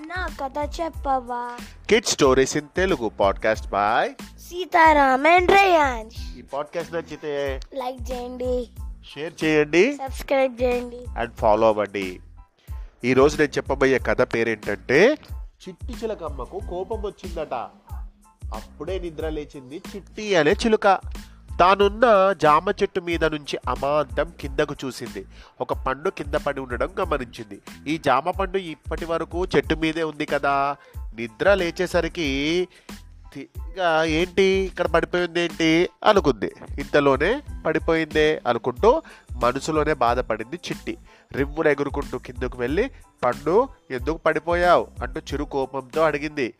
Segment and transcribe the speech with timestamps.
[0.00, 1.56] నాన్న కథ చెప్పవా?
[1.88, 8.68] Kid stories in Telugu podcast by Sitaram and Reyans ఈ పాడ్కాస్ట్ నచ్చితే లైక్ చేయండి.
[9.14, 9.96] షేర్ చేయండి.
[9.96, 11.00] సబ్స్క్రైబ్ చేయండి.
[11.18, 12.20] అండ్ ఫాలో అవ్వండి.
[13.04, 15.18] ఈరోజు నేను చెప్పబోయే కథ పేరేంటంటే
[15.68, 17.54] చిట్టి చిలకమ్మకు కోపం వచ్చిందట.
[18.54, 20.86] అప్పుడే నిద్ర లేచింది చిట్టి అనే చిలుక.
[21.60, 25.26] తానున్న జామ చెట్టు మీద నుంచి అమాంతం కిందకు చూసింది.
[25.60, 27.60] ఒక పండు కింద పడి ఉండడం గమనించింది.
[27.88, 30.76] ఈ జామ పండు ఇప్పటి వరకు చెట్టు మీదే ఉంది కదా.
[30.98, 32.68] నిద్ర లేచేసరికి
[34.04, 34.42] ఏంటి?
[34.42, 35.88] ఇక్కడ పడిపోయింది ఏంటి?
[36.04, 36.52] అనుకుంది.
[36.78, 40.98] ఇంతలోనే పడిపోయిందే అనుకుంటూ మనసులోనే బాధపడింది చిట్టి.
[41.32, 42.90] రివ్వులు ఎగురుకుంటూ కిందకు వెళ్ళి
[43.24, 44.86] పండు ఎందుకు పడిపోయావు?
[45.02, 46.54] అంటూ చిరు కోపంతో అడిగింది.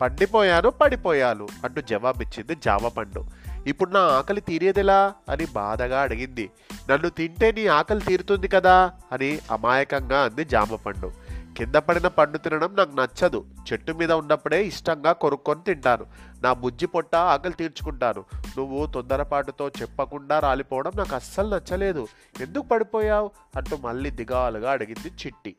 [0.00, 3.24] పండిపోయాను పడిపోయాను అంటూ జవాబిచ్చింది జామ పండు.
[3.66, 5.14] ఇప్పుడు నా ఆకలి తీరేదెలా?
[5.28, 6.50] అని బాధగా అడిగింది.
[6.90, 8.92] నన్ను తింటే నీ ఆకలి తీరుతుంది కదా?
[9.12, 11.12] అని అమాయకంగా అంది జామ పండు
[11.58, 13.44] కింద పడిన పండు తినడం నాకు నచ్చదు.
[13.72, 16.06] చెట్టు మీద ఉన్నప్పుడే ఇష్టంగా కొరుక్కొని తింటాను.
[16.42, 18.24] నా బుజ్జి పొట్ట ఆకలి తీర్చుకుంటాను.
[18.58, 22.06] నువ్వు తొందరపాటుతో చెప్పకుండా రాలిపోవడం నాకు అస్సలు నచ్చలేదు.
[22.40, 23.30] ఎందుకు పడిపోయావు?
[23.56, 25.56] అంటూ మళ్ళీ దిగాలుగా అడిగింది చిట్టి.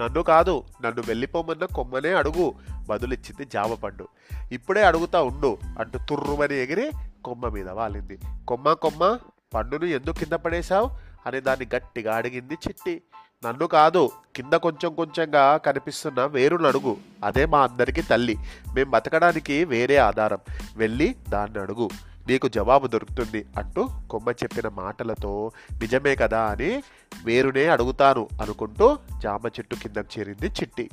[0.00, 2.54] నన్ను కాదు నన్ను వెళ్ళిపోమన్న కొమ్మనే అడుగు.
[2.88, 4.08] బదులిచ్చింది జామ పండు.
[4.52, 6.90] ఇప్పుడే అడుగుతా ఉండు అంటూ తుర్రుమని ఎగిరి
[7.24, 8.18] కొమ్మ మీద వాలింది.
[8.48, 9.18] కొమ్మ కొమ్మ
[9.54, 10.90] పండును ఎందుకు కింద పడేశావు?
[11.26, 13.02] అని దాన్ని గట్టిగా అడిగింది చిట్టి.
[13.46, 16.96] నన్ను కాదు కింద కొంచెం కొంచెంగా కనిపిస్తున్న వేరును అడుగు.
[17.24, 18.36] అదే మా అందరికీ తల్లి.
[18.74, 20.38] మేము బతకడానికి వేరే ఆధారం.
[20.76, 21.90] వెళ్ళి దాన్ని అడుగు.
[22.30, 26.82] నీకు జవాబు దొరుకుతుంది అంటూ కొమ్మ చెప్పిన మాటలతో నిజమే కదా అని
[27.24, 30.90] వేరునే అడుగుతాను అనుకుంటూ జామ చెట్టు కిందకు చేరింది చిట్టి.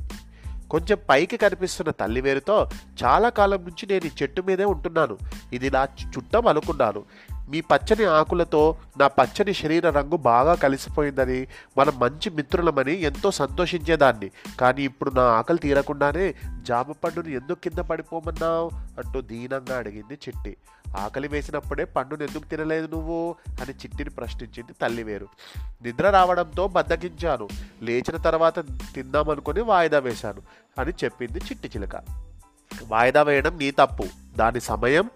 [0.72, 2.70] కొంచెం పైకి కనిపిస్తున్న తల్లి వేరుతో
[3.04, 5.18] చాలా కాలం నుంచి నేను ఈ చెట్టు మీదే ఉంటున్నాను.
[5.54, 7.04] ఇది నా చుట్టం అనుకున్నాను.
[7.48, 14.32] మీ పచ్చని ఆకులతో నా పచ్చని శరీర రంగు బాగా కలిసిపోయిందని మనం మంచి మిత్రులమని ఎంతో సంతోషించేదాన్ని.
[14.60, 18.70] కానీ ఇప్పుడు నా ఆకలి తీరకుండానే జామ పండును ఎందుకు కింద పడిపోమన్నావు?
[18.74, 20.58] అంటూ దీనంగా అడిగింది చిట్టి.
[20.98, 23.36] ఆకలి వేసినప్పుడే పండును ఎందుకు తినలేదు నువ్వు?
[23.62, 25.28] అని చిట్టిని ప్రశ్నించింది తల్లివేరు.
[25.82, 27.48] నిద్ర రావడంతో బద్దకించాను.
[27.82, 30.42] లేచిన తర్వాత తిందామనుకుని వాయిదా వేశాను
[30.80, 31.96] అని చెప్పింది చిట్టి చిలక.
[32.88, 34.04] వాయిదా వేయడం నీ తప్పు.
[34.38, 35.10] దాని సమయం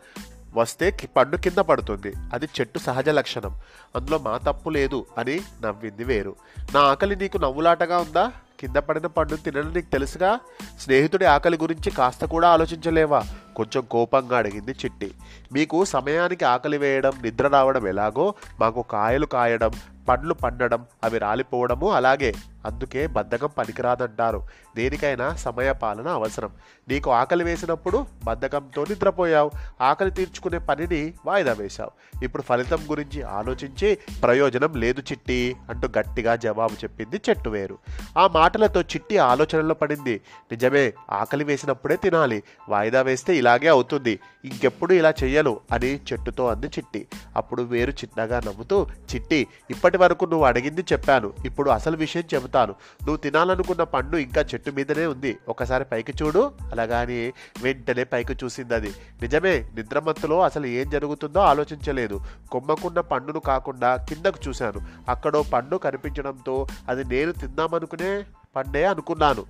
[0.55, 2.13] వస్తే పండు కింద పడుతుంది.
[2.33, 3.57] అది చెట్టు సహజ లక్షణం.
[3.95, 6.35] అందులో మా తప్పు లేదు అని నవ్వింది వేరు.
[6.75, 8.31] నా ఆకలి నీకు నవ్వులాటగా ఉందా?
[8.59, 10.39] కింద పడిన పండు తినడం నీకు తెలుసుగా?
[10.79, 13.23] స్నేహితుడి ఆకలి గురించి కాస్త కూడా ఆలోచించలేవా?
[13.55, 15.11] కొంచెం కోపంగా అడిగింది చిట్టి.
[15.53, 18.33] మీకు సమయానికి ఆకలి వేయడం నిద్ర రావడం ఎలాగో?
[18.59, 19.71] మాకు కాయలు కాయడం
[20.09, 22.33] పండ్లు పండడం అవి రాలిపోవడము అలాగే.
[22.65, 24.43] అందుకే బద్ధకం పనికిరాదంటారు.
[24.75, 26.51] దేనికైనా సమయ పాలన అవసరం.
[26.89, 29.51] నీకు ఆకలి వేసినప్పుడు బద్ధకంతో నిద్రపోయావు.
[29.81, 31.91] ఆకలి తీర్చుకునే పనిని వాయిదా వేశావు.
[32.23, 37.77] ఇప్పుడు ఫలితం గురించి ఆలోచించి ప్రయోజనం లేదు చిట్టి అంటూ గట్టిగా జవాబు చెప్పింది చెట్టు వేరు.
[38.17, 40.21] ఆ మాటలతో చిట్టి ఆలోచనలో పడింది.
[40.51, 42.43] నిజమే ఆకలి వేసినప్పుడే తినాలి.
[42.69, 44.19] వాయిదా వేస్తే ఇలాగే అవుతుంది.
[44.45, 47.07] ఇంకెప్పుడు ఇలా చెయ్యను అని చెట్టుతో అంది చిట్టి.
[47.35, 51.33] అప్పుడు వేరు చిన్నగా నవ్వుతూ చిట్టి ఇప్పటి వరకు నువ్వు అడిగింది చెప్పాను.
[51.45, 52.71] ఇప్పుడు అసలు విషయం చెబుతాను.
[52.71, 55.37] నువ్వు తినాలనుకున్న పండు ఇంకా చెట్టు మీదనే ఉంది.
[55.47, 56.51] ఒకసారి పైకి చూడు.
[56.71, 62.21] అలాగాని వెంటనే పైకి చూసింది అది నిజమే నిద్రమత్తులో అసలు ఏం జరుగుతుందో ఆలోచించలేదు.
[62.51, 64.81] కొమ్మకున్న పండును కాకుండా కిందకు చూశాను.
[65.09, 68.23] అక్కడో పండు కనిపించడంతో అది నేను తిందామనుకునే
[68.55, 69.45] పండే అనుకున్నాను.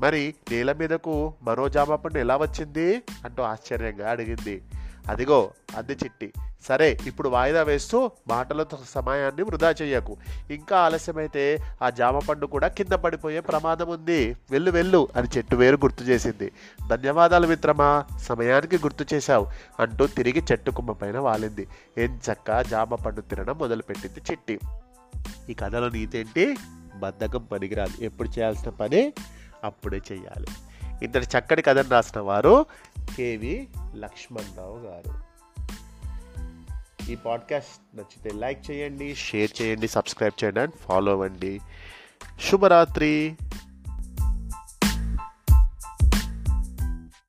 [0.00, 3.02] మరి నేల మీదకు మరో జామ పండు ఎలా వచ్చింది?
[3.24, 4.62] అంటూ ఆశ్చర్యంగా అడిగింది.
[5.08, 6.32] అదిగో అంది చిట్టి.
[6.68, 10.16] సరే ఇప్పుడు వాయిదా వేస్తూ మాటలతో సమయాన్ని వృధా చేయకు.
[10.50, 14.36] ఇంకా ఆలస్యమైతే ఆ జామ పండు కూడా కింద పడిపోయే ప్రమాదం ఉంది.
[14.50, 16.52] వెళ్ళు వెళ్ళు అని చెట్టు వేరు గుర్తు చేసింది.
[16.88, 19.46] ధన్యవాదాలు మిత్రమా సమయానికి గుర్తు చేశావు
[19.80, 21.68] అంటూ తిరిగి చెట్టు కుమ్మపైన వాలింది.
[21.98, 24.60] ఎంచక్క జామ పండు తినడం మొదలుపెట్టింది చిట్టి.
[25.50, 26.56] ఈ కథలో నీతేంటి
[26.96, 28.04] బద్ధకం పనికిరాదు.
[28.04, 29.12] ఎప్పుడు చేయాల్సిన పని?
[29.64, 30.46] అప్పుడే చేయాలి
[31.02, 32.66] ఇంతటి చక్కటి కథను రాసిన వారు
[33.16, 35.28] కేవి లక్ష్మణరావు గారు.
[37.10, 41.60] ఈ పాడ్కాస్ట్ నచ్చితే లైక్ చేయండి షేర్ చేయండి సబ్స్క్రైబ్ చేయండి అండ్ ఫాలో అవ్వండి.
[42.50, 43.36] శుభరాత్రి.